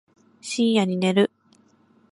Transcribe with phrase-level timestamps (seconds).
[0.41, 1.29] 深夜に寝る